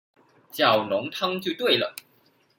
[0.51, 1.95] 叫濃湯就對了